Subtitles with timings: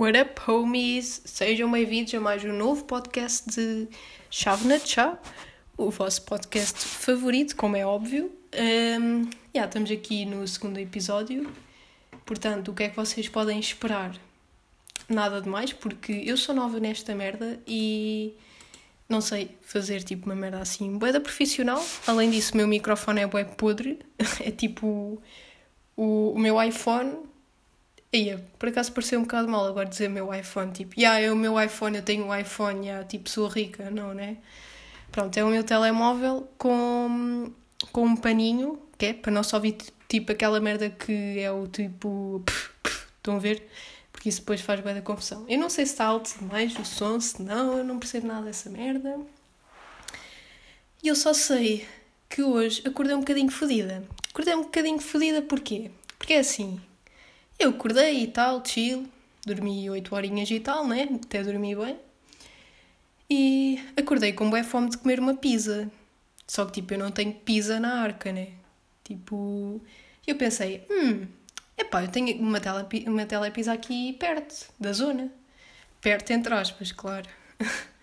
[0.00, 1.20] What up, homies?
[1.26, 3.86] Sejam bem-vindos a mais um novo podcast de
[4.30, 5.18] Chave na Chá,
[5.76, 8.32] o vosso podcast favorito, como é óbvio.
[8.54, 11.52] Um, yeah, estamos aqui no segundo episódio,
[12.24, 14.16] portanto, o que é que vocês podem esperar?
[15.06, 18.32] Nada de mais, porque eu sou nova nesta merda e
[19.06, 21.84] não sei fazer tipo uma merda assim, bué da profissional.
[22.06, 23.98] Além disso, o meu microfone é bué podre,
[24.40, 25.22] é tipo
[25.94, 27.28] o, o meu iPhone
[28.12, 31.36] Ia, por acaso pareceu um bocado mal agora dizer meu iPhone, tipo, yeah, é o
[31.36, 34.38] meu iPhone, eu tenho um iPhone, yeah, tipo, sou rica, não, né?
[35.12, 37.52] Pronto, é o meu telemóvel com,
[37.92, 39.76] com um paninho, que é para não só ouvir
[40.08, 42.42] tipo aquela merda que é o tipo.
[42.44, 43.66] Pff, pff, estão a ver?
[44.12, 45.44] Porque isso depois faz bem da confusão.
[45.48, 48.46] Eu não sei se está alto demais o som, se não, eu não percebo nada
[48.46, 49.18] dessa merda.
[51.02, 51.86] E eu só sei
[52.28, 54.04] que hoje acordei um bocadinho fodida.
[54.30, 55.90] Acordei um bocadinho fodida porquê?
[56.18, 56.80] Porque é assim,
[57.60, 59.06] eu acordei e tal, chill,
[59.44, 61.08] dormi 8 horinhas e tal, né?
[61.22, 61.98] Até dormi bem.
[63.28, 65.90] E acordei com boa fome de comer uma pizza.
[66.46, 68.48] Só que, tipo, eu não tenho pizza na arca, né?
[69.04, 69.80] Tipo,
[70.26, 71.26] eu pensei, hum,
[71.76, 75.30] epá, eu tenho uma, tele, uma telepizza aqui perto da zona.
[76.00, 77.28] Perto, entre aspas, claro.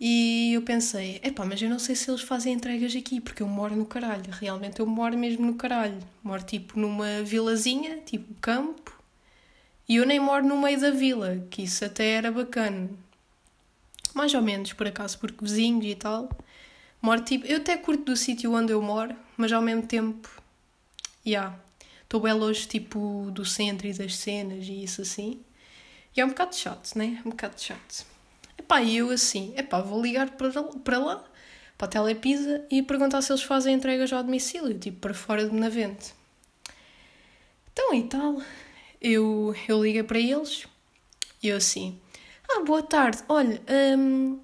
[0.00, 3.48] E eu pensei, epá, mas eu não sei se eles fazem entregas aqui, porque eu
[3.48, 4.30] moro no caralho.
[4.30, 5.98] Realmente eu moro mesmo no caralho.
[6.22, 8.96] Moro tipo numa vilazinha, tipo campo,
[9.88, 12.88] e eu nem moro no meio da vila, que isso até era bacana.
[14.14, 16.28] Mais ou menos, por acaso, porque vizinhos e tal.
[17.00, 17.46] Moro tipo.
[17.46, 20.28] Eu até curto do sítio onde eu moro, mas ao mesmo tempo.
[21.24, 21.30] Já.
[21.30, 21.60] Yeah,
[22.08, 25.40] Estou bem longe, tipo, do centro e das cenas e isso assim.
[26.16, 27.20] E é um bocado chato, né?
[27.22, 28.06] É um bocado chato.
[28.68, 31.24] Epá, e eu assim, epá, vou ligar para, para lá,
[31.78, 35.56] para a Telepisa, e perguntar se eles fazem entregas ao domicílio, tipo, para fora de
[35.56, 36.12] Navente.
[37.72, 38.42] Então e tal,
[39.00, 40.66] eu, eu liguei para eles,
[41.42, 41.98] e eu assim,
[42.46, 43.58] ah, boa tarde, olha,
[43.96, 44.38] hum,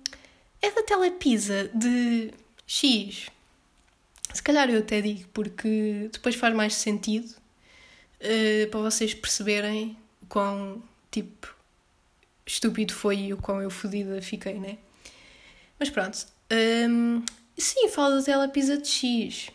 [0.62, 2.32] é da Telepisa de
[2.66, 3.26] X.
[4.32, 9.98] Se calhar eu até digo, porque depois faz mais sentido uh, para vocês perceberem
[10.30, 11.53] quão, tipo,
[12.46, 14.78] estúpido foi e o quão eu fodida fiquei, né?
[15.78, 16.26] Mas pronto.
[16.50, 17.22] Um,
[17.56, 19.50] sim, fala da telepisa de X.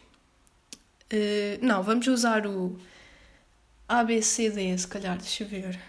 [1.11, 2.77] Uh, não, vamos usar o
[3.87, 5.79] ABCD, se calhar, deixa eu ver.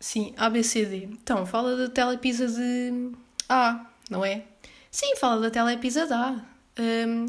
[0.00, 1.04] Sim, ABCD.
[1.04, 3.12] Então, fala da telepisa de
[3.48, 4.44] A, não é?
[4.90, 6.44] Sim, fala da telepisa de A.
[6.78, 7.26] Um,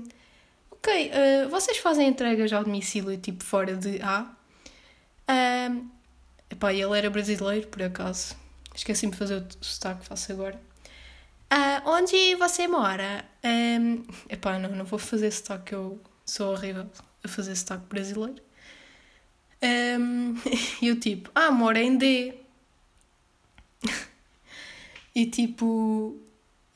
[0.72, 4.28] ok, uh, vocês fazem entregas ao domicílio tipo fora de A?
[5.69, 5.94] Um,
[6.50, 8.35] Epá, ele era brasileiro, por acaso.
[8.73, 10.59] Esqueci-me de fazer o sotaque que faço agora.
[11.51, 13.25] Uh, onde você mora?
[13.44, 16.89] Um, epá, não, não vou fazer sotaque, eu sou horrível
[17.23, 18.45] a fazer sotaque brasileiro.
[20.81, 22.34] E o tipo, ah, mora em D.
[25.16, 26.17] e tipo,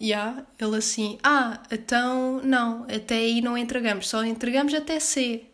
[0.01, 5.45] yeah, ele assim, ah, então não, até aí não entregamos, só entregamos até C.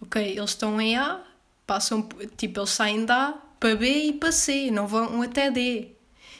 [0.00, 1.22] Ok, eles estão em A,
[1.70, 2.02] passam,
[2.36, 5.92] tipo, eles saem de A para B e para C, não vão até D.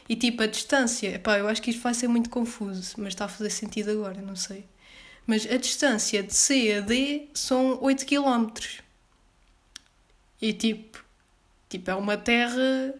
[0.08, 3.26] E tipo, a distância, pá, eu acho que isto vai ser muito confuso, mas está
[3.26, 4.64] a fazer sentido agora, não sei.
[5.24, 8.48] Mas a distância de C a D são 8 km.
[10.42, 11.04] E tipo,
[11.68, 12.92] tipo, é uma terra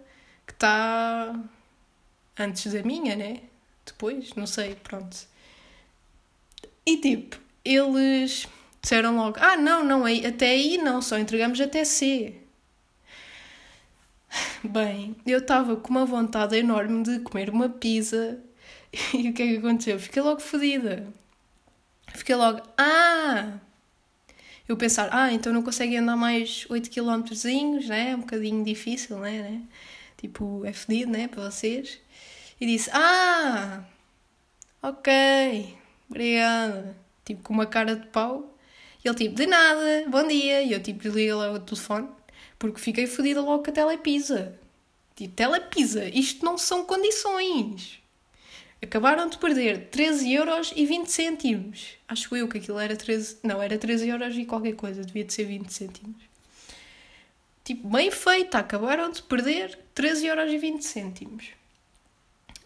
[0.46, 1.34] que está
[2.38, 3.40] antes da minha, né?
[3.84, 5.16] Depois, não sei, pronto.
[6.86, 8.46] E tipo, eles
[8.82, 12.34] disseram logo: Ah, não, não, até aí não, só entregamos até C.
[14.64, 18.38] Bem, eu estava com uma vontade enorme de comer uma pizza
[19.14, 19.98] e o que é que aconteceu?
[19.98, 21.06] Fiquei logo fodida.
[22.14, 23.58] Fiquei logo, ah!
[24.68, 27.24] Eu pensar, ah, então não consegue andar mais 8 km,
[27.88, 28.10] né?
[28.10, 29.42] É um bocadinho difícil, né?
[29.42, 29.62] né?
[30.16, 31.28] Tipo, é fedido, né?
[31.28, 31.98] Para vocês.
[32.60, 33.82] E disse, ah!
[34.82, 35.76] Ok,
[36.08, 36.96] obrigada.
[37.24, 38.56] Tipo, com uma cara de pau.
[39.04, 40.62] E ele tipo, de nada, bom dia.
[40.62, 42.08] E eu tipo, liguei lá o telefone
[42.58, 44.58] porque fiquei fodida logo com a telepisa.
[45.16, 48.00] Tipo, telepisa, isto não são condições.
[48.82, 51.96] Acabaram de perder 13 euros e 20 cêntimos.
[52.08, 53.38] Acho eu que aquilo era 13...
[53.42, 55.04] Não, era 13 euros e qualquer coisa.
[55.04, 56.22] Devia de ser 20 cêntimos.
[57.64, 58.58] Tipo, bem feita.
[58.58, 61.48] Acabaram de perder 13 euros e 20 cêntimos.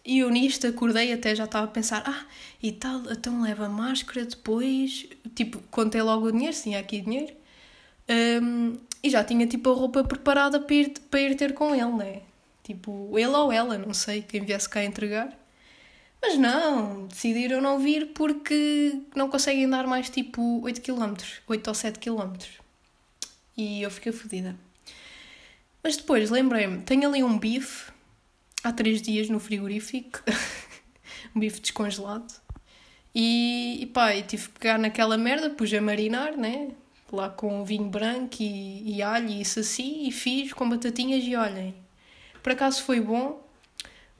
[0.05, 2.25] E eu nisto acordei até já estava a pensar, ah,
[2.61, 5.07] e tal, então leva máscara depois.
[5.33, 7.33] Tipo, contei logo o dinheiro, se tinha aqui dinheiro.
[8.07, 11.91] Um, e já tinha tipo a roupa preparada para ir, para ir ter com ele,
[11.93, 12.21] né?
[12.63, 15.29] Tipo, ele ou ela, não sei, quem viesse cá entregar.
[16.21, 21.15] Mas não, decidiram não vir porque não conseguem dar mais tipo 8 km,
[21.47, 22.33] 8 ou 7 km.
[23.57, 24.55] E eu fiquei fodida.
[25.83, 27.91] Mas depois lembrei-me, tenho ali um bife
[28.67, 30.21] há três dias no frigorífico,
[31.35, 32.33] um bife descongelado.
[33.13, 36.69] E, e pá, eu tive que pegar naquela merda, pus a marinar, né?
[37.11, 41.35] Lá com vinho branco e, e alho e isso assim, e fiz com batatinhas e
[41.35, 41.73] olhem.
[42.43, 43.41] Por acaso foi bom,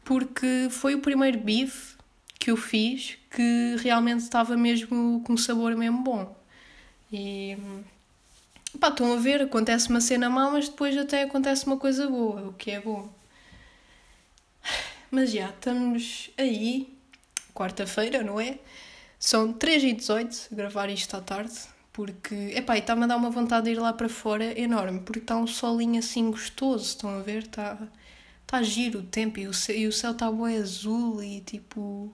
[0.03, 1.95] porque foi o primeiro bife
[2.39, 6.35] que eu fiz que realmente estava mesmo com um sabor mesmo bom.
[7.11, 7.57] E
[8.79, 12.49] pá, estão a ver, acontece uma cena má, mas depois até acontece uma coisa boa,
[12.49, 13.09] o que é bom.
[15.15, 16.93] Mas já, estamos aí,
[17.53, 18.59] quarta-feira, não é?
[19.17, 21.57] São 3h18 a gravar isto à tarde,
[21.93, 25.37] porque, epá, está-me a dar uma vontade de ir lá para fora enorme, porque está
[25.37, 27.43] um solinho assim gostoso, estão a ver?
[27.43, 27.77] Está
[28.45, 32.13] tá giro o tempo e o céu, e o céu está bem azul e tipo,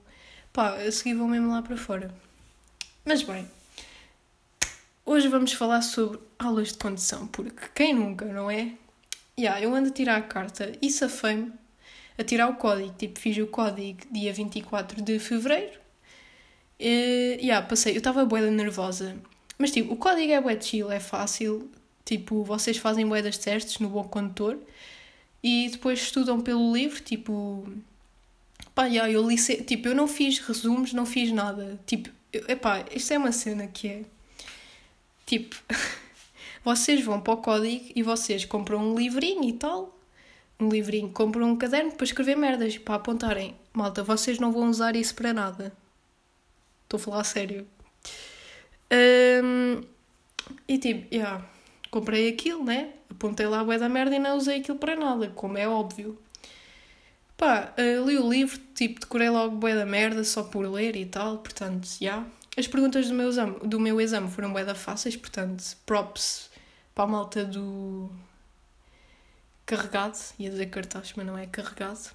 [0.52, 2.14] pá, a seguir vou mesmo lá para fora.
[3.04, 3.50] Mas bem,
[5.04, 8.74] hoje vamos falar sobre aulas de condução, porque quem nunca, não é?
[9.36, 11.61] Yeah, eu ando a tirar a carta e safei-me
[12.16, 12.94] a tirar o código.
[12.96, 15.80] Tipo, fiz o código dia 24 de fevereiro.
[16.78, 17.94] E, yeah, passei.
[17.94, 19.16] Eu estava boeda nervosa.
[19.58, 21.70] Mas, tipo, o código é bué chill, é fácil.
[22.04, 24.58] Tipo, vocês fazem bué das testes no Bom Condutor.
[25.42, 27.68] E depois estudam pelo livro, tipo...
[28.74, 29.36] Pá, yeah, eu li...
[29.36, 31.78] Tipo, eu não fiz resumos, não fiz nada.
[31.86, 34.02] Tipo, eu, epá, isto é uma cena que é...
[35.26, 35.56] Tipo...
[36.64, 40.01] vocês vão para o código e vocês compram um livrinho e tal
[40.62, 43.54] um livrinho, compram um caderno para escrever merdas, para apontarem.
[43.72, 45.72] Malta, vocês não vão usar isso para nada.
[46.84, 47.66] Estou a falar sério.
[48.92, 49.82] Um,
[50.68, 51.44] e tipo, yeah,
[51.90, 52.90] comprei aquilo, né?
[53.10, 56.18] Apontei lá a bué da merda e não usei aquilo para nada, como é óbvio.
[57.36, 61.06] Pá, uh, li o livro, tipo, decorei logo bué da merda só por ler e
[61.06, 61.96] tal, portanto, já.
[62.00, 62.26] Yeah.
[62.56, 66.50] As perguntas do meu exame, do meu exame foram bué da fáceis, portanto, props
[66.94, 68.10] para a malta do,
[69.66, 72.10] carregado, ia dizer cartaz, mas não é carregado.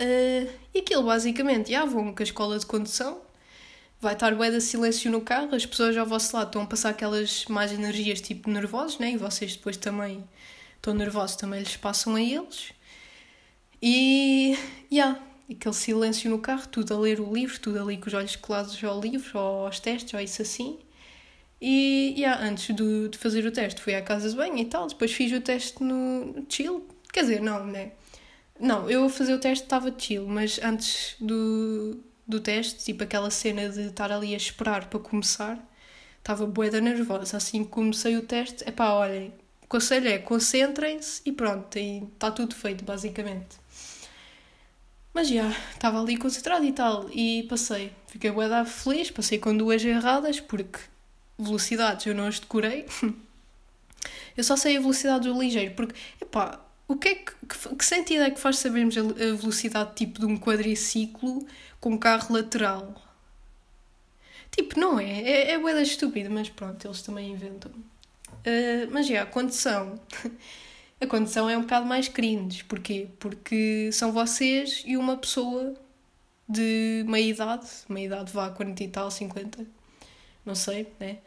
[0.00, 3.20] Uh, e aquilo basicamente, já vão com a escola de condução,
[4.00, 6.90] vai estar bué de silêncio no carro, as pessoas ao vosso lado estão a passar
[6.90, 9.12] aquelas mais energias tipo nervosos, né?
[9.12, 10.24] E vocês depois também
[10.76, 12.72] estão nervosos, também lhes passam a eles.
[13.82, 14.56] E,
[14.90, 15.18] já,
[15.50, 18.82] aquele silêncio no carro, tudo a ler o livro, tudo ali com os olhos colados
[18.84, 20.78] ao livro, ou aos testes, ou isso assim.
[21.60, 24.86] E yeah, antes do, de fazer o teste fui à casa de banho e tal,
[24.86, 26.86] depois fiz o teste no chill.
[27.12, 27.92] Quer dizer, não, né?
[28.60, 33.30] Não, eu a fazer o teste estava chill, mas antes do, do teste, tipo aquela
[33.30, 35.58] cena de estar ali a esperar para começar,
[36.18, 37.36] estava boeda nervosa.
[37.36, 39.32] Assim que comecei o teste, é pá, olhem,
[39.62, 43.58] o conselho é concentrem-se e pronto, e está tudo feito, basicamente.
[45.14, 47.92] Mas já, estava ali concentrado e tal, e passei.
[48.06, 50.78] Fiquei boeda feliz, passei com duas erradas, porque
[51.38, 52.86] velocidades eu não as decorei.
[54.36, 57.84] eu só sei a velocidade do ligeiro, porque, epá, o que é que, que, que
[57.84, 61.46] sentido é que faz sabermos a, a velocidade tipo de um quadriciclo
[61.80, 62.94] com carro lateral?
[64.50, 65.20] Tipo, não é?
[65.20, 67.70] É, é boeda estúpido, mas pronto, eles também inventam.
[67.70, 70.00] Uh, mas já, a condição.
[71.00, 72.64] a condição é um bocado mais cringe.
[72.64, 73.08] Porquê?
[73.20, 75.74] Porque são vocês e uma pessoa
[76.48, 79.66] de meia idade, meia idade vá 40 e tal, 50,
[80.48, 81.18] não sei, né?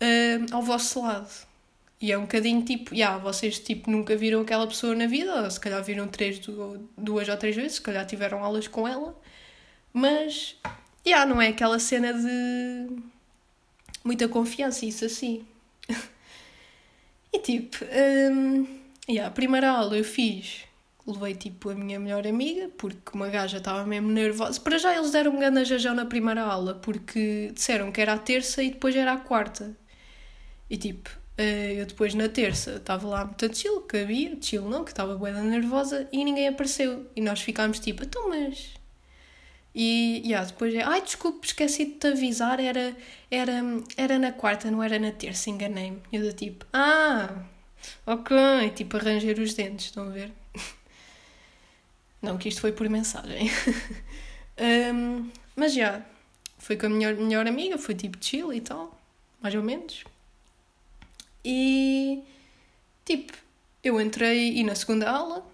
[0.00, 1.28] Uh, ao vosso lado.
[2.00, 5.42] E é um bocadinho tipo, já, yeah, vocês tipo nunca viram aquela pessoa na vida,
[5.42, 6.40] ou se calhar viram três,
[6.96, 9.20] duas ou três vezes, se calhar tiveram aulas com ela,
[9.92, 13.02] mas, já, yeah, não é aquela cena de
[14.04, 15.44] muita confiança, isso assim.
[17.32, 17.78] e tipo,
[18.32, 20.67] um, yeah, a primeira aula eu fiz
[21.12, 24.60] levei tipo a minha melhor amiga, porque uma gaja estava mesmo nervosa.
[24.60, 28.18] Para já eles deram um grande jajão na primeira aula, porque disseram que era a
[28.18, 29.76] terça e depois era a quarta.
[30.70, 34.84] E tipo, eh, eu depois na terça estava lá muito chill, que havia, chill não,
[34.84, 37.06] que estava bem nervosa e ninguém apareceu.
[37.16, 38.74] E nós ficámos tipo, então mas.
[39.74, 42.96] E yeah, depois é, ai desculpe, esqueci de te avisar, era,
[43.30, 43.62] era,
[43.96, 46.00] era na quarta, não era na terça, enganei-me.
[46.12, 47.44] Eu do tipo, ah,
[48.06, 48.36] ok,
[48.74, 50.32] tipo arranjar os dentes, estão a ver?
[52.20, 53.50] Não que isto foi por mensagem.
[54.94, 56.02] um, mas já,
[56.58, 58.98] foi com a minha melhor amiga, foi tipo chill e tal,
[59.40, 60.04] mais ou menos.
[61.44, 62.22] E
[63.04, 63.32] tipo,
[63.82, 65.46] eu entrei e na segunda aula,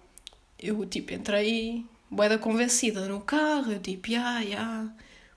[0.59, 4.87] eu tipo entrei boeda convencida no carro, eu tipo, ya, ya,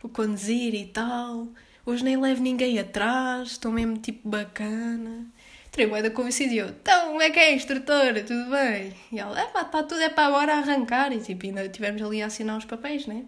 [0.01, 1.49] vou conduzir e tal.
[1.85, 5.27] Hoje nem levo ninguém atrás, estou mesmo tipo bacana.
[5.79, 8.25] Entrei bué da convencida e eu, então, como é que é, instrutora?
[8.25, 8.93] Tudo bem?
[9.13, 11.13] E ela, é pá, está tudo, é para agora arrancar.
[11.13, 13.25] E tipo, ainda tivemos ali a assinar os papéis, né?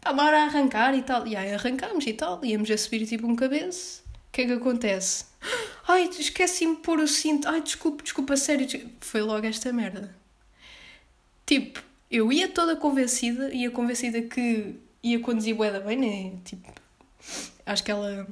[0.00, 1.26] Pá, bora arrancar e tal.
[1.26, 4.04] E aí arrancámos e tal, íamos a subir tipo um cabeço.
[4.06, 5.24] O que é que acontece?
[5.88, 7.48] Ai, esqueci-me de pôr o cinto.
[7.48, 8.68] Ai, desculpa, desculpa, sério.
[9.00, 10.14] Foi logo esta merda.
[11.44, 16.38] Tipo, eu ia toda convencida, ia convencida que ia conduzir bué bem, né?
[16.44, 16.72] Tipo,
[17.66, 18.28] acho que ela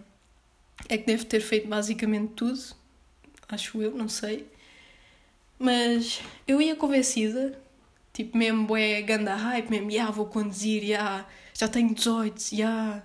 [0.88, 2.75] é que deve ter feito basicamente tudo.
[3.49, 4.47] Acho eu, não sei.
[5.59, 7.59] Mas eu ia convencida,
[8.12, 13.03] tipo, mesmo bué ganda hype, mesmo, yeah, vou conduzir, yeah, já tenho 18, yeah,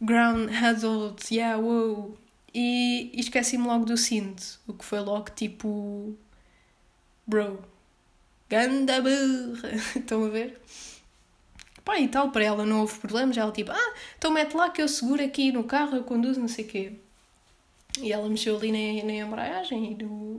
[0.00, 2.16] ground adult, yeah, wow.
[2.54, 6.16] E, e esqueci-me logo do cinto, o que foi logo tipo,
[7.26, 7.62] bro,
[8.48, 10.60] ganda burra, estão a ver?
[11.84, 14.82] Pá, e tal, para ela não houve problemas, ela tipo, ah, então mete lá que
[14.82, 16.92] eu seguro aqui no carro, eu conduzo, não sei o quê.
[18.00, 20.34] E ela mexeu ali na, na embreagem e no,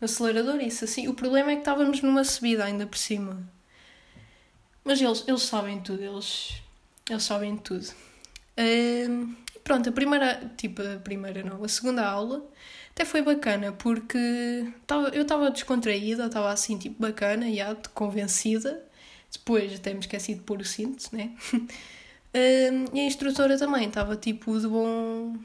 [0.00, 1.08] no acelerador, isso assim.
[1.08, 3.48] O problema é que estávamos numa subida ainda por cima.
[4.84, 6.62] Mas eles, eles sabem tudo, eles,
[7.08, 7.86] eles sabem tudo.
[9.62, 12.44] Pronto, a primeira, tipo, a primeira não, a segunda aula
[12.90, 18.84] até foi bacana porque tava, eu estava descontraída, estava assim, tipo, bacana, já, convencida.
[19.32, 21.30] Depois até me esqueci de pôr o cinto, né?
[22.92, 25.36] e a instrutora também estava, tipo, de bom,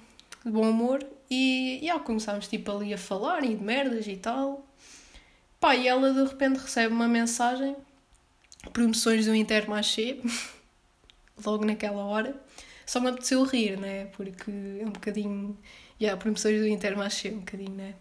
[0.43, 4.65] de bom humor e, e começámos tipo ali a falar e de merdas e tal.
[5.59, 7.75] Pá, e ela de repente recebe uma mensagem,
[8.71, 10.19] promoções do Intermarché,
[11.43, 12.35] logo naquela hora.
[12.85, 14.05] Só me apeteceu rir, né?
[14.15, 15.57] Porque é um bocadinho.
[15.99, 17.95] Já, yeah, promoções do Intermarché, um bocadinho, né?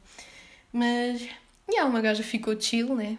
[0.73, 1.31] Mas, já,
[1.71, 3.16] yeah, uma gaja ficou chill, né?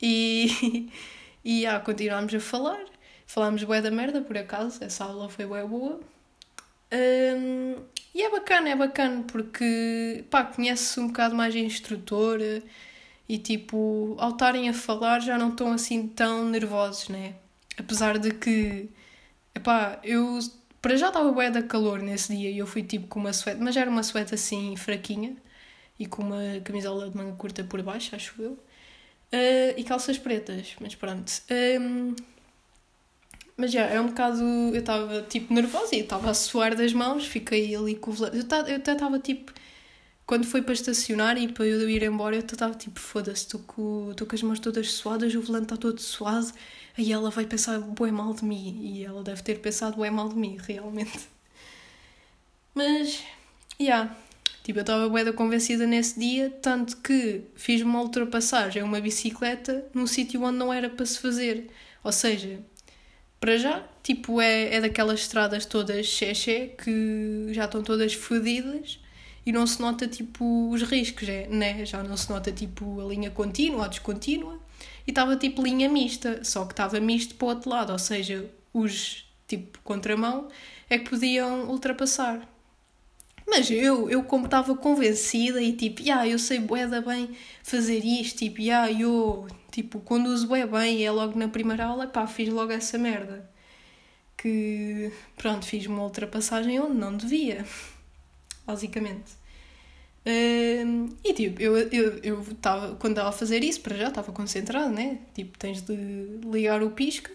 [0.00, 0.90] E,
[1.44, 2.84] e yeah, continuámos a falar.
[3.26, 6.00] Falámos bué da merda, por acaso, essa aula foi bué boa.
[6.92, 7.76] Um,
[8.14, 12.62] e é bacana, é bacana, porque pá, conhece-se um bocado mais a instrutora
[13.28, 17.34] e tipo, ao estarem a falar já não estão assim tão nervosos, né?
[17.78, 18.88] Apesar de que,
[19.54, 20.38] epá, eu
[20.80, 23.60] para já estava bué da calor nesse dia e eu fui tipo com uma suéte,
[23.60, 25.36] mas era uma suéte assim fraquinha
[25.98, 30.76] e com uma camisola de manga curta por baixo, acho eu, uh, e calças pretas,
[30.80, 31.32] mas pronto.
[31.80, 32.14] Um,
[33.56, 34.42] mas já, é um bocado.
[34.42, 38.36] Eu estava tipo nervosa e estava a suar das mãos, fiquei ali com o volante.
[38.38, 39.52] Eu até estava tipo.
[40.26, 44.14] Quando foi para estacionar e para eu ir embora, eu estava tipo, foda-se, estou com,
[44.18, 46.50] com as mãos todas suadas, o volante está todo suado,
[46.96, 48.80] aí ela vai pensar bué mal de mim.
[48.82, 51.28] E ela deve ter pensado bué mal de mim, realmente.
[52.74, 53.22] Mas,
[53.78, 53.84] já.
[53.84, 54.16] Yeah,
[54.64, 59.86] tipo, eu estava bué da convencida nesse dia, tanto que fiz uma ultrapassagem, uma bicicleta,
[59.94, 61.70] num sítio onde não era para se fazer.
[62.02, 62.60] Ou seja,
[63.44, 68.98] para já, tipo, é, é daquelas estradas todas xexé que já estão todas fodidas
[69.44, 71.84] e não se nota, tipo, os riscos, é, né?
[71.84, 74.58] Já não se nota, tipo, a linha contínua ou descontínua
[75.06, 78.50] e estava, tipo, linha mista, só que estava misto para o outro lado, ou seja,
[78.72, 80.48] os, tipo, contramão
[80.88, 82.48] é que podiam ultrapassar.
[83.46, 87.30] Mas eu, eu como estava convencida e tipo, yeah, eu sei bué bem
[87.62, 92.06] fazer isto, tipo, yeah, eu tipo, conduzo bué bem e é logo na primeira aula,
[92.06, 93.48] pá, fiz logo essa merda.
[94.36, 97.64] Que, pronto, fiz uma ultrapassagem onde não devia,
[98.66, 99.32] basicamente.
[100.26, 104.32] Um, e tipo, eu eu eu estava quando estava a fazer isso, para já estava
[104.32, 105.18] concentrado, né?
[105.34, 105.94] Tipo, tens de
[106.50, 107.30] ligar o pisca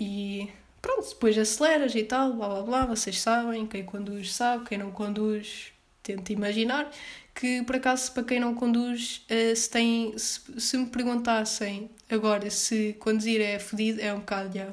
[0.00, 0.48] e
[0.80, 4.90] pronto, depois aceleras e tal, blá blá blá, vocês sabem, quem conduz sabe, quem não
[4.90, 6.90] conduz tenta imaginar,
[7.34, 12.50] que por acaso para quem não conduz, eh, se, tem, se, se me perguntassem agora
[12.50, 14.72] se conduzir é fodido, é um bocado já.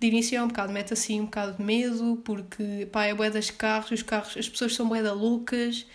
[0.00, 3.30] De início é um bocado, mete assim um bocado de medo, porque pá, é bué
[3.30, 5.86] das carros, os carros, as pessoas são bué da loucas,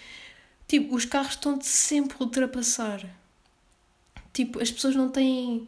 [0.67, 3.03] tipo, os carros estão-te sempre a ultrapassar.
[4.31, 5.67] Tipo, as pessoas não têm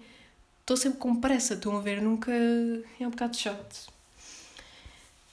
[0.70, 2.02] estou sempre com pressa, estão a ver?
[2.02, 2.32] Nunca.
[2.32, 3.88] É um bocado chato.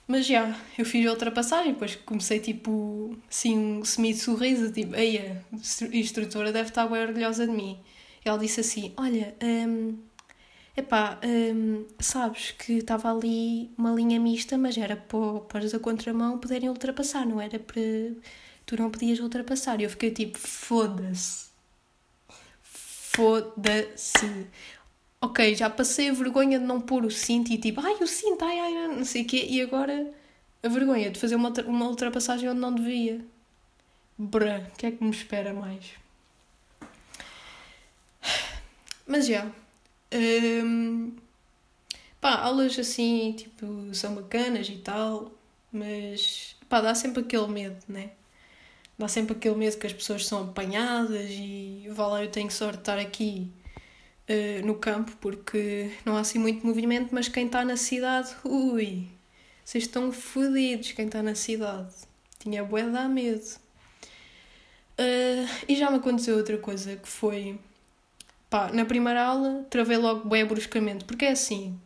[0.09, 5.97] Mas já, eu fiz a ultrapassagem, depois comecei tipo, assim, um semi-sorriso, tipo, eia, a
[5.97, 7.78] instrutora deve estar bem orgulhosa de mim.
[8.25, 9.99] E ela disse assim: Olha, um,
[10.76, 15.81] epá, um, sabes que estava ali uma linha mista, mas era para, para os da
[15.81, 17.83] contramão poderem ultrapassar, não era para.
[18.64, 19.81] Tu não podias ultrapassar.
[19.81, 21.47] E eu fiquei tipo: Foda-se.
[22.62, 24.47] Foda-se
[25.20, 28.44] ok, já passei a vergonha de não pôr o cinto e tipo, ai, o cinto,
[28.44, 30.12] ai, ai, não sei o quê, e agora
[30.62, 33.25] a vergonha de fazer uma, uma ultrapassagem onde não devia.
[34.18, 35.85] Brã, o que é que me espera mais?
[39.06, 39.46] Mas já.
[40.12, 41.12] Um,
[42.20, 45.32] pá, aulas assim, tipo, são bacanas e tal,
[45.73, 48.11] mas pá, dá sempre aquele medo, né?
[48.99, 52.76] Dá sempre aquele medo que as pessoas são apanhadas e vá lá, eu tenho sorte
[52.76, 53.52] de estar aqui
[54.28, 59.06] uh, no campo, porque não há assim muito movimento, mas quem está na cidade, ui,
[59.64, 61.92] vocês estão fodidos, quem está na cidade.
[62.38, 63.45] Tinha bué dar medo.
[64.99, 67.59] Uh, e já me aconteceu outra coisa que foi.
[68.49, 71.78] Pá, na primeira aula travei logo bem bruscamente, porque é assim.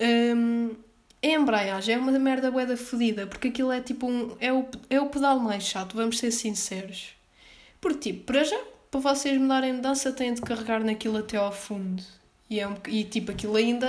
[0.00, 0.74] Um,
[1.22, 4.36] a embreagem é uma merda bué da fodida, porque aquilo é tipo um.
[4.40, 7.14] É o, é o pedal mais chato, vamos ser sinceros.
[7.80, 11.52] Porque, tipo, para já, para vocês mudarem de dança, têm de carregar naquilo até ao
[11.52, 12.02] fundo.
[12.48, 13.88] E, é um, e tipo, aquilo ainda.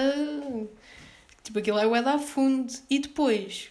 [1.43, 2.73] Tipo, aquilo é o a fundo.
[2.89, 3.69] E depois,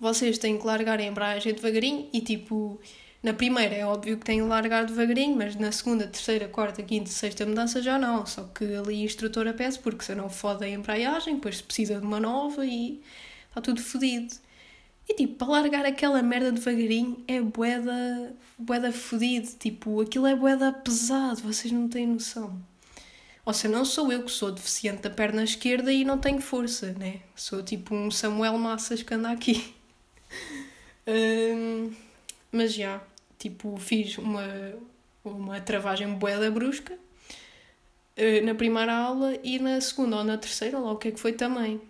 [0.00, 2.80] vocês têm que largar a embreagem devagarinho e tipo,
[3.22, 7.10] na primeira é óbvio que têm que largar devagarinho, mas na segunda, terceira, quarta, quinta,
[7.10, 8.26] sexta mudança já não.
[8.26, 12.18] Só que ali a instrutora pede porque senão fode a embreagem, depois precisa de uma
[12.18, 13.00] nova e
[13.48, 14.34] está tudo fodido.
[15.08, 19.48] E tipo, para largar aquela merda devagarinho é boeda, boeda fodido.
[19.58, 22.60] Tipo, aquilo é boeda pesado, vocês não têm noção.
[23.44, 26.92] Ou seja, não sou eu que sou deficiente da perna esquerda e não tenho força,
[26.92, 27.20] né?
[27.34, 29.74] Sou tipo um Samuel Massas que anda aqui.
[31.04, 31.92] Um,
[32.52, 33.02] mas já,
[33.36, 34.46] tipo, fiz uma,
[35.24, 40.92] uma travagem boeda brusca uh, na primeira aula e na segunda ou na terceira, lá
[40.92, 41.76] o que é que foi também.
[41.76, 41.80] O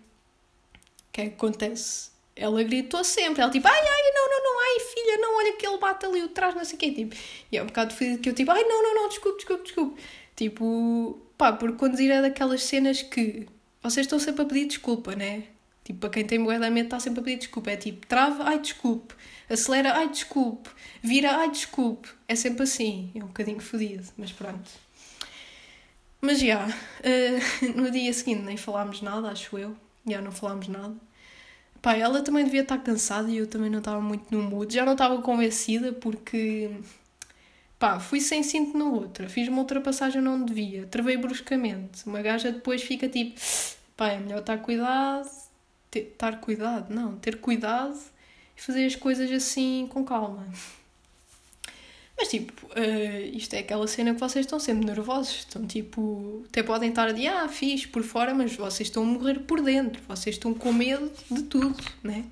[1.11, 2.12] que é que acontece?
[2.35, 5.67] Ela gritou sempre, ela tipo, ai, ai, não, não, não, ai, filha, não, olha que
[5.67, 7.15] ele bate ali o trás, não sei o quê, tipo,
[7.51, 10.01] e é um bocado que eu tipo, ai, não, não, não, desculpe, desculpe, desculpe,
[10.35, 13.47] tipo, pá, por conduzir é daquelas cenas que
[13.83, 15.43] vocês estão sempre a pedir desculpa, né?
[15.83, 17.71] Tipo, para quem tem bué da mente está sempre a pedir desculpa.
[17.71, 19.13] É tipo, trava, ai desculpe.
[19.49, 20.69] Acelera, ai desculpe.
[21.01, 22.09] Vira, ai desculpe.
[22.27, 23.11] É sempre assim.
[23.13, 24.71] É um bocadinho fodido, mas pronto.
[26.21, 29.75] Mas já, uh, no dia seguinte nem falámos nada, acho eu.
[30.07, 30.95] Já não falámos nada.
[31.83, 34.73] Pá, ela também devia estar cansada e eu também não estava muito no mood.
[34.73, 36.71] Já não estava convencida porque.
[37.77, 39.29] Pá, fui sem cinto na outra.
[39.29, 40.87] Fiz uma ultrapassagem não devia.
[40.87, 42.07] Travei bruscamente.
[42.07, 43.39] Uma gaja depois fica tipo.
[43.97, 45.29] Pá, é melhor estar cuidado
[45.93, 47.97] ter, estar cuidado, não, ter cuidado
[48.57, 50.47] e fazer as coisas assim com calma.
[52.23, 56.63] Mas tipo, uh, isto é aquela cena que vocês estão sempre nervosos, estão tipo, até
[56.63, 60.37] podem estar dizer, ah, fiz por fora, mas vocês estão a morrer por dentro, vocês
[60.37, 62.23] estão com medo de tudo, né?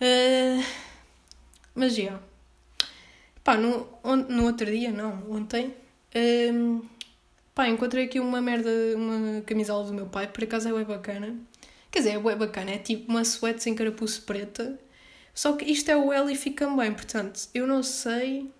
[0.00, 0.64] Uh,
[1.76, 2.18] mas já.
[3.44, 3.86] Pá, no,
[4.28, 5.72] no outro dia, não, ontem,
[6.52, 6.82] um, eh,
[7.54, 11.36] pá, encontrei aqui uma merda, uma camisola do meu pai, por acaso é bem bacana.
[11.88, 14.76] Quer dizer, é bacana, é tipo uma suéte sem carapuço preta.
[15.34, 18.50] Só que isto é o L e fica bem, portanto, eu não sei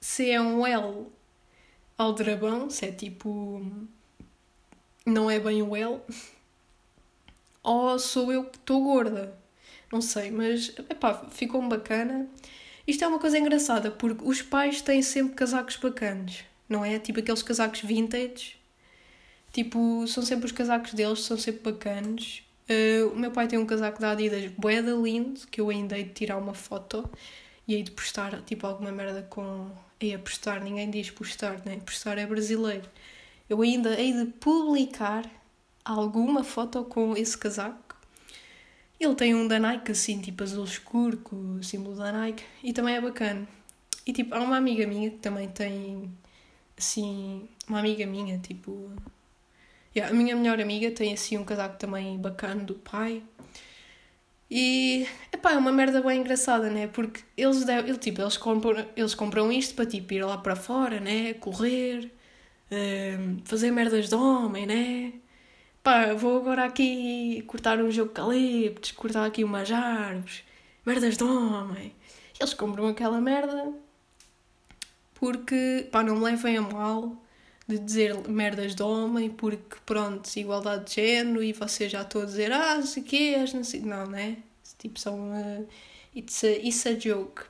[0.00, 1.06] se é um L
[1.98, 3.60] aldrabão, se é tipo.
[5.04, 6.00] Não é bem o L.
[7.62, 9.36] Ou sou eu que estou gorda.
[9.92, 12.28] Não sei, mas epá, ficou bacana.
[12.86, 16.98] Isto é uma coisa engraçada, porque os pais têm sempre casacos bacanas, não é?
[16.98, 18.60] Tipo aqueles casacos vintage
[19.52, 22.42] Tipo, são sempre os casacos deles, são sempre bacanos.
[22.70, 26.04] Uh, o meu pai tem um casaco da Adidas boeda lindo, que eu ainda hei
[26.04, 27.10] de tirar uma foto
[27.66, 29.68] e hei de postar, tipo, alguma merda com...
[30.00, 31.80] Hei a postar, ninguém diz postar, né?
[31.84, 32.88] Postar é brasileiro.
[33.48, 35.28] Eu ainda hei de publicar
[35.84, 37.96] alguma foto com esse casaco.
[39.00, 42.72] Ele tem um da Nike, assim, tipo azul escuro, com o símbolo da Nike, e
[42.72, 43.48] também é bacana.
[44.06, 46.10] E, tipo, há uma amiga minha que também tem,
[46.78, 48.90] assim, uma amiga minha, tipo,
[49.94, 53.22] Yeah, a minha melhor amiga tem assim um casaco também bacana do pai.
[54.50, 56.88] E epá, é uma merda bem engraçada, né?
[56.88, 60.98] Porque eles, devem, tipo, eles, compram, eles compram isto para tipo, ir lá para fora,
[61.00, 61.34] né?
[61.34, 62.10] Correr,
[62.70, 65.12] um, fazer merdas de homem, né?
[65.82, 70.44] Pá, vou agora aqui cortar um jogo de caliptos, cortar aqui umas árvores,
[70.84, 71.94] merdas de homem.
[72.38, 73.72] Eles compram aquela merda
[75.14, 77.16] porque, pá, não me levem a mal
[77.78, 82.24] de dizer merdas de homem, porque pronto, igualdade de género e vocês já estão a
[82.24, 83.80] dizer, ah, sei quê, não sei.
[83.80, 84.38] Não, né?
[84.78, 85.30] Tipo, são.
[85.30, 85.68] Uh,
[86.14, 87.42] it's, a, it's a joke.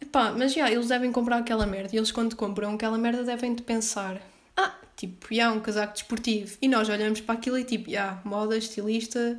[0.00, 3.54] Epá, mas já, eles devem comprar aquela merda e eles, quando compram aquela merda, devem
[3.54, 4.20] de pensar,
[4.56, 6.56] ah, tipo, já, um casaco desportivo.
[6.60, 9.38] E nós olhamos para aquilo e tipo, já, moda, estilista,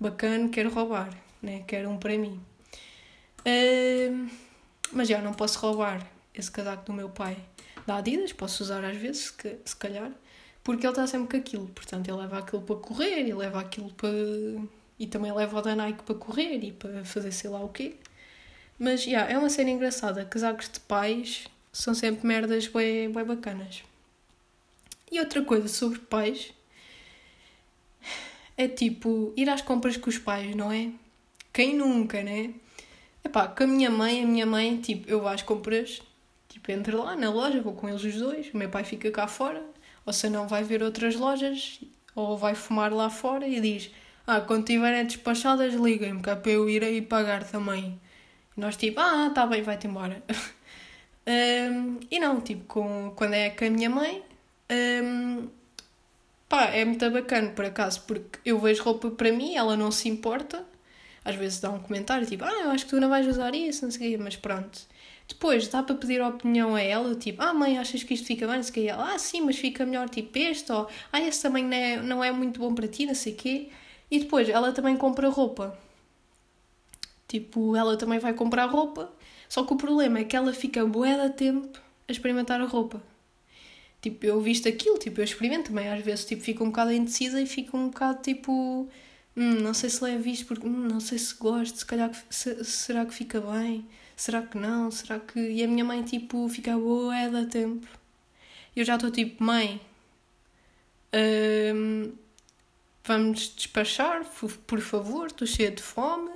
[0.00, 1.10] bacana, quero roubar,
[1.42, 1.64] né?
[1.66, 2.40] Quero um para mim.
[3.40, 4.28] Uh,
[4.92, 7.36] mas já, não posso roubar esse casaco do meu pai
[7.86, 10.10] da Adidas, posso usar às vezes, se, se calhar,
[10.64, 11.68] porque ele está sempre com aquilo.
[11.68, 14.08] Portanto, ele leva aquilo para correr, e leva aquilo para.
[14.98, 17.94] e também leva o da Nike para correr e para fazer sei lá o quê.
[18.78, 20.24] Mas, yeah, é uma cena engraçada.
[20.24, 23.82] Casacos de pais são sempre merdas bem, bem bacanas.
[25.10, 26.52] E outra coisa sobre pais
[28.56, 30.90] é tipo ir às compras com os pais, não é?
[31.52, 32.52] Quem nunca, né?
[33.24, 36.02] Epá, com a minha mãe, a minha mãe, tipo, eu vou às compras
[36.56, 39.26] Tipo, entro lá na loja, vou com eles os dois, o meu pai fica cá
[39.26, 39.62] fora,
[40.06, 41.80] ou se não vai ver outras lojas,
[42.14, 43.90] ou vai fumar lá fora e diz:
[44.26, 48.00] Ah, quando estiverem despachadas, liguem-me, que é para eu ir aí pagar também.
[48.56, 50.22] E nós tipo, ah, tá bem, vai-te embora.
[51.28, 54.22] um, e não, tipo, com, quando é com a minha mãe,
[55.04, 55.48] um,
[56.48, 60.08] pá, é muito bacana por acaso, porque eu vejo roupa para mim, ela não se
[60.08, 60.64] importa.
[61.22, 63.84] Às vezes dá um comentário tipo, ah, eu acho que tu não vais usar isso,
[63.84, 64.95] não sei o quê, mas pronto.
[65.28, 68.56] Depois dá para pedir opinião a ela, tipo, ah mãe, achas que isto fica bem?
[68.56, 68.88] Não sei.
[68.88, 72.24] Ela, ah sim, mas fica melhor tipo este, ou ah, esse também não é, não
[72.24, 73.68] é muito bom para ti, não sei o quê.
[74.10, 75.76] E depois ela também compra roupa.
[77.28, 79.12] Tipo, ela também vai comprar roupa,
[79.48, 83.02] só que o problema é que ela fica bué da tempo a experimentar a roupa.
[84.00, 87.40] Tipo, eu visto aquilo, tipo, eu experimento também, às vezes, tipo, fico um bocado indecisa
[87.40, 88.88] e fico um bocado, tipo,
[89.36, 92.64] hum, não sei se leve isto porque, hum, não sei se gosto, se calhar, se,
[92.64, 93.84] será que fica bem?
[94.16, 94.90] Será que não?
[94.90, 95.38] Será que...
[95.38, 97.86] E a minha mãe, tipo, fica bué da tempo.
[98.74, 99.80] Eu já estou, tipo, mãe,
[101.14, 102.12] hum,
[103.04, 104.24] vamos despachar,
[104.66, 106.30] por favor, estou cheia de fome.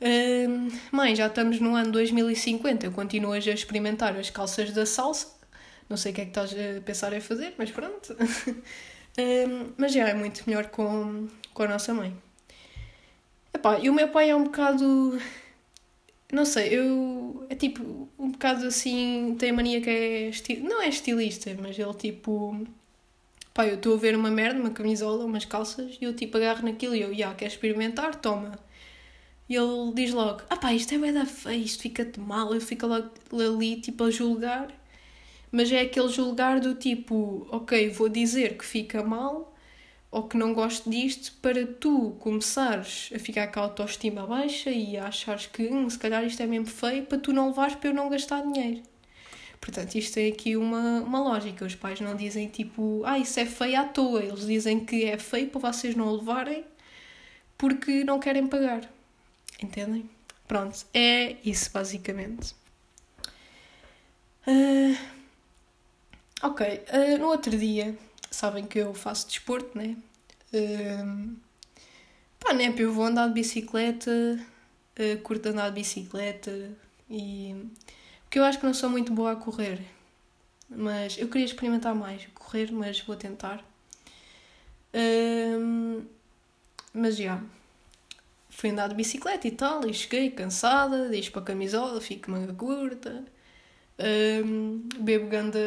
[0.00, 5.28] Uh, mãe, já estamos no ano 2050, continuas a experimentar as calças da salsa.
[5.88, 8.12] Não sei o que é que estás a pensar em fazer, mas pronto.
[8.12, 12.16] uh, mas já é muito melhor com, com a nossa mãe.
[13.52, 15.20] Epá, e o meu pai é um bocado.
[16.32, 17.46] Não sei, eu.
[17.48, 19.36] É tipo, um bocado assim.
[19.38, 20.28] Tem a mania que é.
[20.28, 22.56] Estil, não é estilista, mas ele tipo
[23.54, 26.64] pá, eu estou a ver uma merda, uma camisola, umas calças, e eu tipo agarro
[26.64, 28.14] naquilo e eu, já, quer experimentar?
[28.16, 28.58] Toma.
[29.48, 32.60] E ele diz logo, ah pá, isto é bem da feio, isto fica-te mal, eu
[32.60, 34.68] fico logo ali tipo a julgar,
[35.52, 39.54] mas é aquele julgar do tipo, ok, vou dizer que fica mal,
[40.10, 44.96] ou que não gosto disto, para tu começares a ficar com a autoestima baixa e
[44.96, 47.90] a achares que hum, se calhar isto é mesmo feio, para tu não levares para
[47.90, 48.82] eu não gastar dinheiro.
[49.60, 51.64] Portanto, isto tem aqui uma, uma lógica.
[51.64, 54.22] Os pais não dizem tipo, ah, isso é feio à toa.
[54.22, 56.64] Eles dizem que é feio para vocês não levarem
[57.58, 58.90] porque não querem pagar.
[59.62, 60.08] Entendem?
[60.48, 62.54] Pronto, é isso basicamente.
[64.46, 64.96] Uh,
[66.42, 67.94] ok, uh, no outro dia,
[68.30, 69.96] sabem que eu faço desporto, né?
[70.52, 71.36] Uh,
[72.38, 72.74] pá, né?
[72.76, 76.70] Eu vou andar de bicicleta, uh, curto andar de bicicleta
[77.08, 77.54] e
[78.30, 79.80] porque eu acho que não sou muito boa a correr.
[80.68, 83.64] Mas eu queria experimentar mais correr, mas vou tentar.
[84.94, 86.04] Um,
[86.94, 87.42] mas já.
[88.48, 92.54] Fui andar de bicicleta e tal, e cheguei cansada, deixo para a camisola, fico manga
[92.54, 93.24] curta.
[93.98, 95.58] Um, bebo ganda.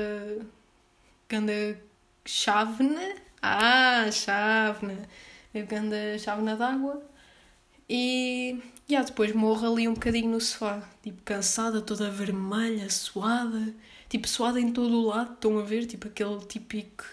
[1.27, 1.81] ganda
[2.25, 3.15] chávena.
[3.41, 5.07] Ah, chávena.
[5.53, 7.01] Bebo ganda chávena d'água.
[7.89, 8.59] E
[8.89, 13.73] yeah, depois morro ali um bocadinho no sofá, tipo cansada, toda vermelha, suada,
[14.09, 15.85] tipo suada em todo o lado, estão a ver?
[15.85, 17.05] Tipo aquele típico.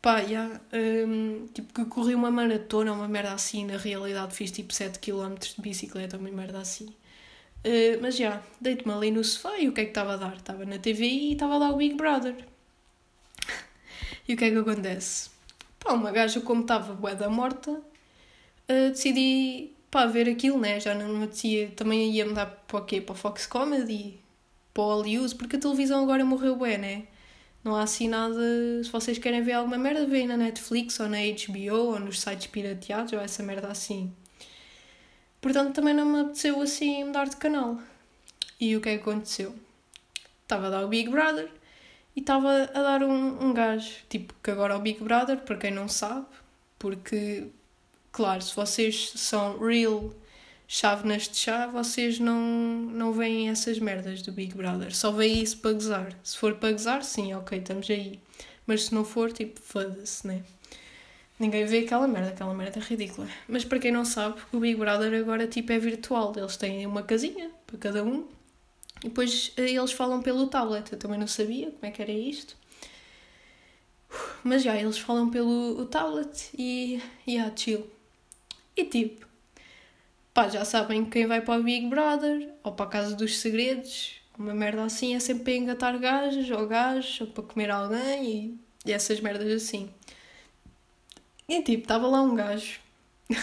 [0.00, 4.72] Pá, yeah, um, tipo que corri uma maratona, uma merda assim, na realidade fiz tipo
[4.72, 6.86] 7 km de bicicleta, uma merda assim.
[7.66, 10.16] Uh, mas já, yeah, deito-me ali no sofá e o que é que estava a
[10.16, 10.36] dar?
[10.36, 12.36] Estava na TV e estava lá o Big Brother.
[14.28, 15.30] E o que é que acontece?
[15.80, 20.78] Pá, uma gaja, como estava bué da morta, uh, decidi pá, ver aquilo, né?
[20.78, 21.72] Já não me apetecia.
[21.74, 23.00] Também ia mudar para o quê?
[23.00, 24.20] Para Fox Comedy,
[24.74, 27.02] para Hollywood, porque a televisão agora morreu bem, né?
[27.64, 28.34] Não há assim nada.
[28.84, 32.48] Se vocês querem ver alguma merda, veem na Netflix ou na HBO ou nos sites
[32.48, 34.12] pirateados ou essa merda assim.
[35.40, 37.78] Portanto, também não me apeteceu assim mudar de canal.
[38.60, 39.54] E o que é que aconteceu?
[40.42, 41.50] Estava a dar o Big Brother
[42.18, 43.90] e estava a dar um, um gajo.
[44.08, 46.26] Tipo, que agora é o Big Brother, para quem não sabe,
[46.78, 47.48] porque
[48.18, 50.10] Claro, se vocês são real
[50.66, 54.92] chávenas de chá, vocês não, não veem essas merdas do Big Brother.
[54.94, 56.18] Só veem isso para gozar.
[56.24, 58.18] Se for para gozar, sim, ok, estamos aí.
[58.66, 60.42] Mas se não for, tipo, foda-se, né?
[61.38, 63.28] Ninguém vê aquela merda, aquela merda é ridícula.
[63.46, 66.32] Mas para quem não sabe, o Big Brother agora tipo é virtual.
[66.36, 68.26] Eles têm uma casinha para cada um
[69.04, 70.92] e depois eh, eles falam pelo tablet.
[70.92, 72.56] Eu também não sabia como é que era isto.
[74.42, 77.00] Mas já, eles falam pelo tablet e.
[77.26, 77.86] Yeah, chill.
[78.76, 79.26] E tipo,
[80.32, 84.20] pá, já sabem quem vai para o Big Brother ou para a Casa dos Segredos,
[84.38, 88.60] uma merda assim, é sempre para engatar gajos ou gajos ou para comer alguém e,
[88.86, 89.90] e essas merdas assim.
[91.48, 92.78] E tipo, estava lá um gajo
[93.28, 93.36] e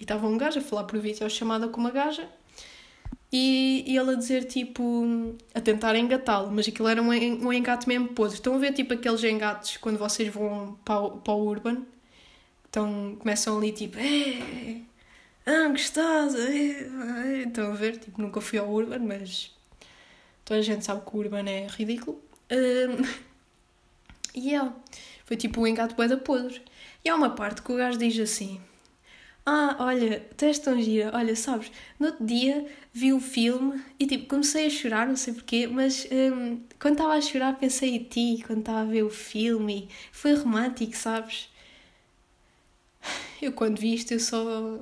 [0.00, 2.26] estava um gajo a falar por vídeo chamada com uma gaja
[3.32, 7.88] e, e ele a dizer tipo a tentar engatá-lo, mas aquilo era um, um engate
[7.88, 8.34] mesmo podre.
[8.34, 11.84] Estão a ver tipo aqueles engates quando vocês vão para o, para o Urban
[12.70, 14.80] então começam ali tipo, é,
[15.44, 17.98] ah, gostosa, é, estão a ver?
[17.98, 19.52] Tipo, nunca fui ao Urban, mas
[20.44, 22.22] toda a gente sabe que o Urban é ridículo.
[22.48, 23.02] Um,
[24.38, 24.72] e yeah,
[25.24, 26.62] foi tipo um engato bué podre.
[27.04, 28.60] E há uma parte que o gajo diz assim:
[29.44, 31.10] Ah, olha, tu és tão gira.
[31.14, 35.34] Olha, sabes, no outro dia vi o filme e tipo, comecei a chorar, não sei
[35.34, 39.10] porquê, mas hum, quando estava a chorar pensei em ti, quando estava a ver o
[39.10, 39.88] filme.
[40.12, 41.48] Foi romântico, sabes?
[43.40, 44.78] Eu quando vi isto, eu só.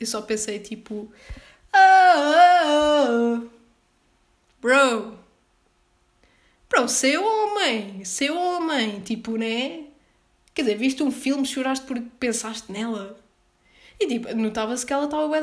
[0.00, 1.10] Eu só pensei tipo.
[1.74, 3.48] Oh,
[4.60, 5.18] bro!
[6.68, 8.04] Bro, ser homem!
[8.04, 9.00] Ser homem!
[9.00, 9.83] Tipo, né?
[10.54, 13.18] Quer dizer, viste um filme, choraste porque pensaste nela.
[13.98, 15.40] E tipo, notava-se que ela estava bem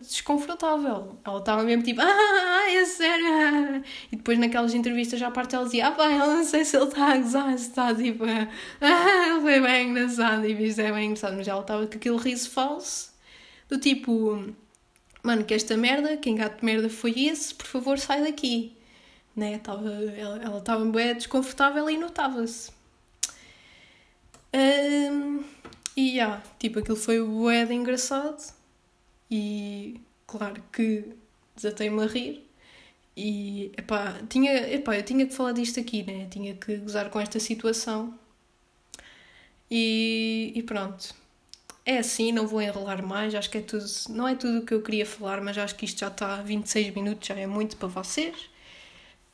[0.00, 1.18] desconfortável.
[1.24, 3.84] Ela estava mesmo tipo, ah, é sério.
[4.10, 6.86] E depois naquelas entrevistas a parte ela dizia, ah, bem, eu não sei se ele
[6.86, 8.24] está a gozar, se está tipo,
[8.80, 10.46] ah, foi bem engraçado.
[10.46, 13.12] E isto é bem engraçado, mas ela estava com aquele riso falso,
[13.68, 14.54] do tipo,
[15.22, 18.76] mano, que esta merda, quem gato de merda foi esse, por favor sai daqui.
[19.36, 19.58] Né?
[19.58, 22.72] Tava, ela estava bem desconfortável e notava-se.
[24.52, 25.44] Um,
[25.96, 28.54] e yeah, tipo, aquilo foi bué de engraçado
[29.30, 31.04] e claro que
[31.54, 32.50] desatei-me a rir
[33.16, 36.26] e epá, tinha, epá, eu tinha que falar disto aqui, né?
[36.30, 38.18] Tinha que gozar com esta situação
[39.70, 41.14] e, e pronto.
[41.84, 44.74] É assim, não vou enrolar mais, acho que é tudo, não é tudo o que
[44.74, 47.76] eu queria falar, mas acho que isto já está a 26 minutos, já é muito
[47.76, 48.36] para vocês.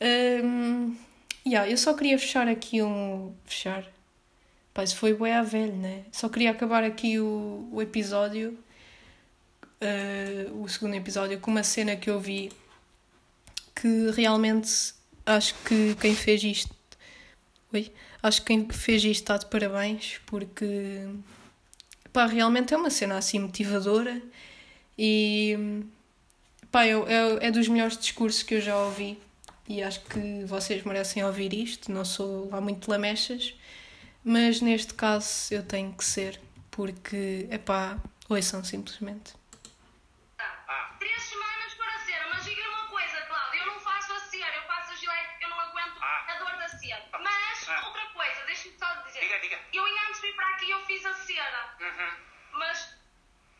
[0.00, 0.96] Um,
[1.46, 3.34] yeah, eu só queria fechar aqui um.
[3.44, 3.84] Fechar
[4.76, 6.04] Pá, isso foi bué a velho, né?
[6.12, 8.58] Só queria acabar aqui o, o episódio,
[9.80, 12.52] uh, o segundo episódio, com uma cena que eu vi
[13.74, 14.92] que realmente
[15.24, 16.76] acho que quem fez isto.
[17.72, 17.90] Oi?
[18.22, 21.08] Acho que quem fez isto está de parabéns porque
[22.12, 24.20] pá, realmente é uma cena assim motivadora
[24.98, 25.86] e
[26.70, 29.18] pá, é, é, é dos melhores discursos que eu já ouvi
[29.66, 31.90] e acho que vocês merecem ouvir isto.
[31.90, 33.54] Não sou lá muito lamechas,
[34.26, 36.40] mas neste caso eu tenho que ser,
[36.72, 37.96] porque, é pá,
[38.28, 39.32] ouçam simplesmente.
[40.36, 40.96] Ah.
[40.98, 44.56] Três semanas para a cera, mas diga uma coisa, Cláudia, eu não faço a cera,
[44.56, 46.24] eu faço a gilete porque eu não aguento ah.
[46.26, 47.04] a dor da cera.
[47.22, 47.86] Mas, ah.
[47.86, 49.20] outra coisa, deixa-me só dizer.
[49.20, 49.60] Diga, diga.
[49.72, 52.16] Eu antes de vir para aqui eu fiz a cera, uhum.
[52.54, 52.98] mas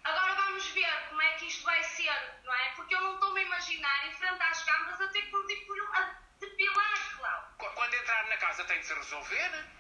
[0.02, 2.70] agora vamos ver como é que isto vai ser, não é?
[2.74, 7.16] Porque eu não estou-me a imaginar em frente às câmaras a ter que me depilar,
[7.18, 7.70] Cláudia.
[7.72, 9.76] Quando entrar na casa tem de se resolver.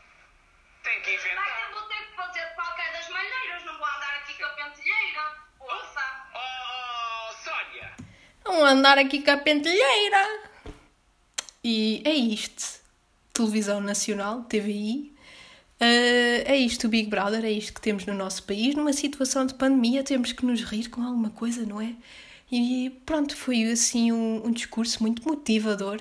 [0.86, 1.44] Tem que inventar.
[1.44, 4.44] Mas eu vou ter que fazer de qualquer das maneiras, não vou andar aqui com
[4.44, 5.20] a pentelheira.
[5.58, 6.00] Ouça.
[6.32, 7.96] Oh, oh, Sónia.
[8.44, 10.48] Não vou andar aqui com a pentelheira.
[11.64, 12.80] E é isto.
[13.32, 15.12] Televisão Nacional, TVI.
[15.80, 18.76] Uh, eh, é isto o Big Brother, é isto que temos no nosso país.
[18.76, 21.96] Numa situação de pandemia, temos que nos rir com alguma coisa, não é?
[22.50, 26.00] E pronto, foi assim um, um discurso muito motivador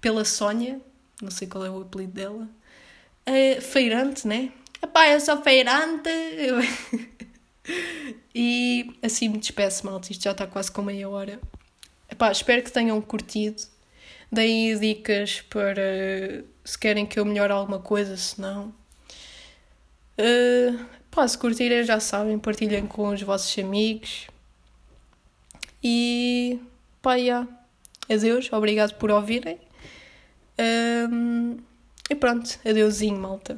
[0.00, 0.80] pela Sónia,
[1.22, 2.48] não sei qual é o apelido dela,
[3.28, 4.52] uh, feirante, né?
[4.82, 6.10] Epá, eu sou feirante.
[8.34, 10.12] e assim me despeço, malta.
[10.12, 11.40] Isto já está quase com meia hora.
[12.10, 13.62] Epá, espero que tenham curtido.
[14.30, 18.74] Deem dicas para se querem que eu melhore alguma coisa, se não.
[20.18, 24.26] Uh, pá, se curtirem já sabem, partilhem com os vossos amigos.
[25.82, 26.60] E
[27.00, 27.48] pá, yeah.
[28.10, 29.60] adeus, obrigado por ouvirem.
[30.58, 31.58] Um,
[32.08, 33.56] e pronto, adeusinho, malta.